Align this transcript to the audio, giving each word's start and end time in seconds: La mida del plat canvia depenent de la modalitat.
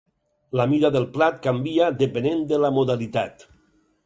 La 0.59 0.65
mida 0.71 0.89
del 0.95 1.05
plat 1.17 1.37
canvia 1.43 1.91
depenent 2.01 2.43
de 2.53 2.61
la 2.65 2.73
modalitat. 2.79 3.47